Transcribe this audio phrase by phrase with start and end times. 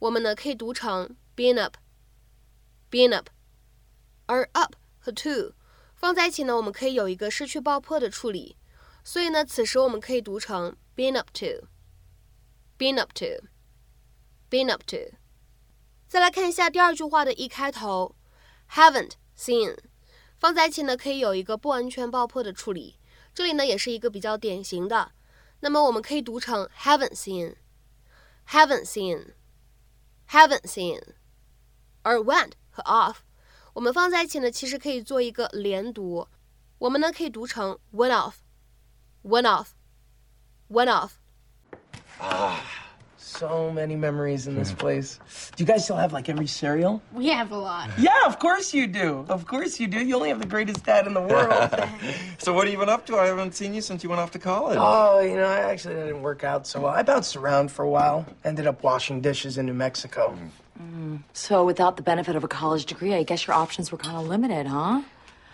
[0.00, 1.76] 我们呢可以读成 been up
[2.89, 3.29] up，been up，
[4.25, 5.53] 而 up 和 to
[5.95, 8.57] 放在一起呢，我们可以有一个失去爆破的处理，
[9.03, 14.97] 所以呢，此时我们可以读成 been up to，been up to，been up to。
[16.07, 18.15] 再来看一下第二句话的一开头，
[18.69, 19.77] haven't seen，
[20.37, 22.99] 放在一起呢可以有一个不完全爆破的处理，
[23.33, 25.11] 这里呢也是一个比较典型的。
[25.61, 31.01] 那么我们可以读成 haven't seen，haven't seen，haven't seen，
[32.01, 33.15] 而 went 和 off，
[33.73, 36.27] 我们放在一起呢，其实可以做一个连读，
[36.77, 41.11] 我们呢可以读成 went off，went off，went off。
[43.17, 45.17] So many memories in this place.
[45.55, 47.01] Do you guys still have like every cereal?
[47.13, 47.89] We have a lot.
[47.97, 49.25] Yeah, of course you do.
[49.27, 49.97] Of course you do.
[50.05, 51.71] You only have the greatest dad in the world.
[52.37, 53.17] So what have you been up to?
[53.17, 54.77] I haven't seen you since you went off to college.
[54.79, 56.93] oh, you know, I actually didn't work out so well.
[56.93, 58.23] I bounced around for a while.
[58.45, 60.37] Ended up washing dishes in New Mexico.
[61.32, 64.26] So, without the benefit of a college degree, I guess your options were kind of
[64.26, 65.02] limited, huh?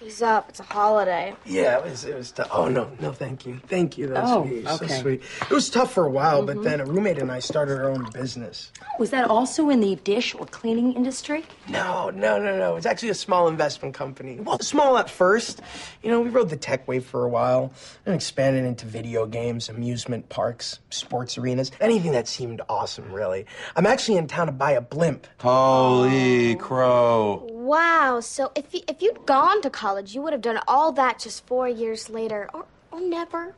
[0.00, 0.50] He's up.
[0.50, 1.34] It's a holiday.
[1.44, 2.04] Yeah, it was.
[2.04, 2.30] It was.
[2.32, 2.48] Tough.
[2.52, 4.08] Oh no, no, thank you, thank you.
[4.08, 4.66] That's Oh, sweet.
[4.66, 4.88] okay.
[4.88, 5.22] So sweet.
[5.42, 6.64] It was tough for a while, but mm-hmm.
[6.64, 8.72] then a roommate and I started our own business.
[8.82, 11.44] Oh, was that also in the dish or cleaning industry?
[11.68, 12.76] No, no, no, no.
[12.76, 14.38] It's actually a small investment company.
[14.40, 15.60] Well, small at first.
[16.02, 17.72] You know, we rode the tech wave for a while
[18.04, 23.46] and expanded into video games, amusement parks, sports arenas, anything that seemed awesome, really.
[23.74, 25.26] I'm actually in town to buy a blimp.
[25.40, 27.55] Holy crow.
[27.66, 28.20] Wow.
[28.20, 31.44] So if you, if you'd gone to college, you would have done all that just
[31.46, 33.54] four years later, or or never.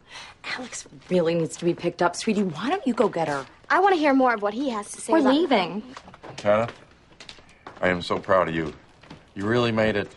[0.56, 2.16] Alex really needs to be picked up.
[2.16, 3.44] Sweetie, why don't you go get her?
[3.68, 5.12] I want to hear more of what he has to say.
[5.12, 5.82] We're about- leaving.
[6.38, 6.72] Kenneth,
[7.82, 8.72] I am so proud of you.
[9.34, 10.10] You really made it.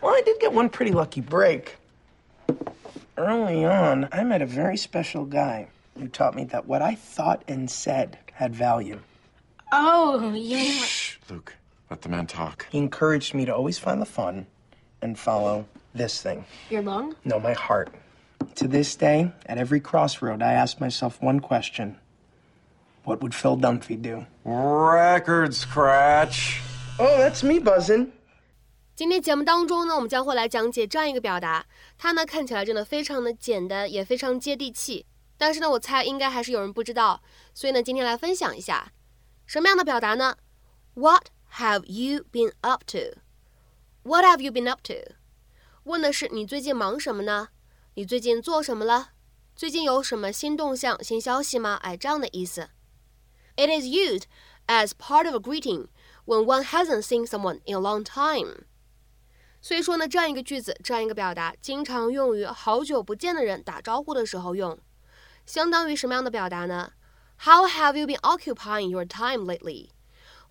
[0.00, 1.76] Well, I did get one pretty lucky break.
[3.18, 7.42] Early on, I met a very special guy who taught me that what I thought
[7.48, 9.00] and said had value.
[9.72, 10.58] Oh, you.
[10.82, 11.54] Shh, Luke.
[11.89, 12.67] Let the man talk.
[12.71, 14.45] He encouraged me to always find the fun
[15.01, 16.45] and follow this thing.
[16.69, 17.15] Your lung?
[17.25, 17.89] No, my heart.
[18.55, 21.97] To this day, at every crossroad, I ask myself one question
[23.03, 24.25] What would Phil Dunphy do?
[24.43, 26.61] Record scratch.
[26.99, 28.11] Oh, that's me buzzing.
[28.95, 31.65] 今天节目当中呢，我们将会来讲解这样一个表达，
[31.97, 35.05] 它呢看起来真的非常的简单，也非常接地气。
[35.37, 37.19] 但是呢，我猜应该还是有人不知道，
[37.55, 38.91] 所以呢，今天来分享一下
[39.47, 40.35] 什么样的表达呢？
[40.93, 43.19] What have you been up to?
[44.03, 45.15] What have you been up to?
[45.83, 47.49] 问的是你最近忙什么呢？
[47.95, 49.09] 你最近做什么了？
[49.55, 51.75] 最近有什么新动向、新消息吗？
[51.83, 52.69] 哎，这样的意思。
[53.55, 54.23] It is used
[54.67, 55.87] as part of a greeting
[56.25, 58.65] when one hasn't seen someone in a long time.
[59.61, 64.79] 所以说呢，这样一个句子，这样一个表达，经常用于好久不见的人打招呼的时候用，
[65.45, 66.93] 相当于什么样的表达呢？
[67.43, 69.89] How have you been occupying your time lately？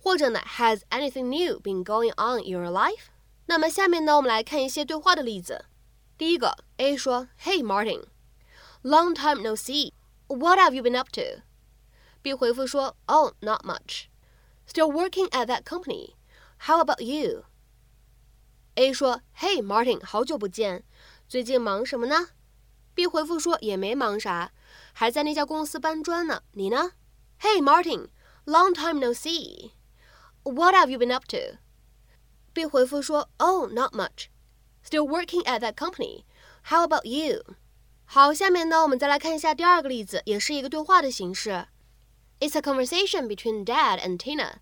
[0.05, 3.07] 或者呢，Has anything new been going on in your life？
[3.47, 5.65] 那么下面呢，我们来看一些对话的例子。
[6.17, 14.05] 第一个，A 说：“Hey Martin，long time no see，what have you been up to？”B 回复说：“Oh, not much.
[14.67, 16.13] Still working at that company.
[16.59, 17.45] How about you？”
[18.75, 20.83] A 说：“Hey Martin，好久不见，
[21.27, 22.29] 最近忙什么呢？”
[22.93, 24.51] B 回复说：“也没忙啥，
[24.93, 26.43] 还在那家公司搬砖呢。
[26.51, 26.91] 你呢？”
[27.39, 29.71] Hey Martin，long time no see.
[30.45, 31.57] What have you been up to?
[32.53, 34.29] B 回复说：“Oh, not much.
[34.83, 36.25] still working at that company.
[36.63, 37.41] How about you?
[38.05, 41.67] 好，下面呢，我们再来看一下第二个例子，也是一个对话的形式。
[42.39, 44.55] It's a conversation between Dad and Tina.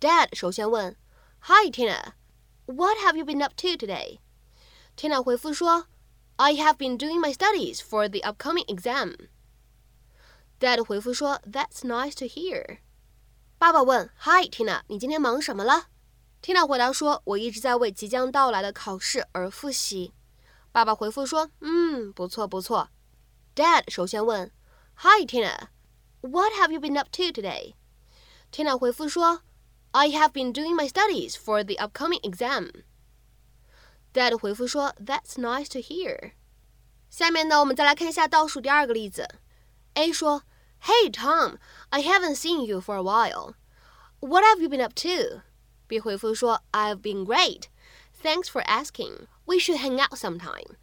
[0.00, 0.96] Dad 首先问，
[1.40, 2.14] Hi Tina,
[2.66, 4.18] what have you been up to today?
[4.96, 5.86] Tina 回复说，
[6.36, 9.28] I have been doing my studies for the upcoming exam.
[10.58, 12.78] Dad 回复说，That's nice to hear.
[13.57, 15.87] 爸爸问，Hi Tina，你今天忙什么了
[16.41, 20.13] ？Tina 回答说，我一直在为即将到来的考试而复习。
[20.73, 22.89] 爸爸回复说：“嗯，不错不错。”
[23.55, 24.51] Dad 首先问
[24.95, 25.69] ：“Hi Tina,
[26.19, 27.75] what have you been up to today?”
[28.51, 29.41] Tina 回复说
[29.91, 32.83] ：“I have been doing my studies for the upcoming exam.”
[34.13, 36.33] Dad 回复说：“That's nice to hear.”
[37.09, 39.25] 下面呢，我们再来看一下倒数第二个例子。
[39.93, 40.43] A 说
[40.80, 41.58] ：“Hey Tom,
[41.90, 43.54] I haven't seen you for a while.
[44.20, 45.42] What have you been up to?”
[45.86, 47.68] B 回复说：“I've been great.
[48.22, 49.26] Thanks for asking.
[49.46, 50.76] We should hang out sometime.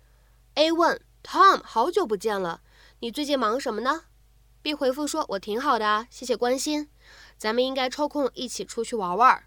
[0.56, 2.62] A 问 Tom，好久不见了，
[3.00, 4.03] 你最近忙什么呢？
[4.62, 6.89] B 回复说：“我挺好的啊，谢谢关心。
[7.38, 9.44] 咱们应该抽空一起出去玩玩。”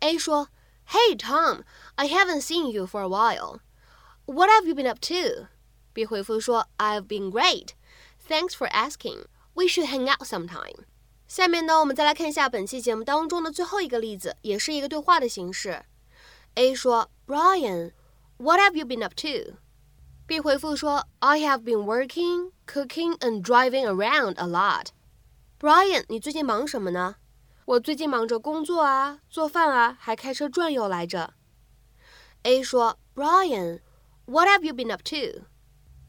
[0.00, 0.48] A 说：“
[0.88, 1.64] Hey Tom,
[1.96, 3.60] I haven't seen you for a while.
[4.26, 5.48] What have you been up to?”
[5.92, 7.70] B 回复说：“I've been great.
[8.28, 9.24] Thanks for asking.
[9.53, 10.85] We should hang out sometime.”
[11.27, 15.83] 下面呢，我们再来看一下本期节目当中的最后一个例子，也是一个对话的形式。
[16.55, 17.91] A 说：“Brian。”
[18.37, 19.57] What have you been up to?
[20.25, 24.87] B 回复说，I have been working, cooking and driving around a lot.
[25.59, 27.15] Brian，你最近忙什么呢？
[27.65, 31.33] 我最近忙着工作啊，做饭啊，还开车转悠来着。
[32.41, 35.45] A 说，Brian，What have you been up to?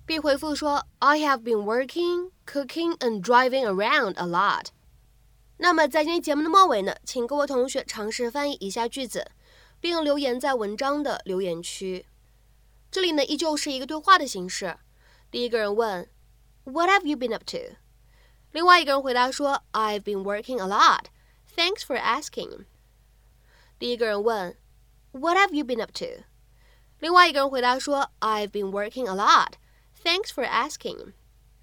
[0.07, 4.68] B 回复说，I have been working, cooking and driving around a lot.
[5.58, 9.32] 那么在今天节目的末尾呢，请各位同学尝试翻译以下句子，
[9.80, 12.06] 并留言在文章的留言区。
[12.90, 14.78] 这里呢，依旧是一个对话的形式。
[15.30, 16.10] 第一个人问，
[16.64, 17.76] What have you been up to？
[18.52, 21.06] 另外一个人回答说，I've been working a lot.
[21.56, 22.66] Thanks for asking.
[23.78, 24.58] 第一个人问，
[25.12, 26.24] What have you been up to？
[27.00, 29.54] 另外一个人回答说，I've been working a lot.
[30.04, 31.14] Thanks for asking.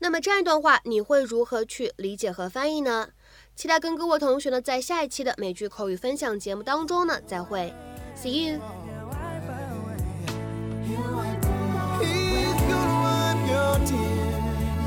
[0.04, 3.10] 那么这样一段话，你会如何去理解和翻译呢？
[3.56, 7.72] 期待跟各位同学呢，在下一期的美剧口语分享节目当中呢，再会
[8.18, 8.60] ，See you。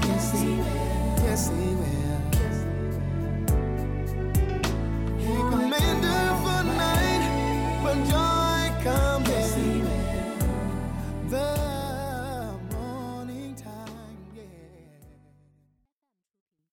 [0.03, 0.35] Yes,
[1.23, 1.74] yes, yes.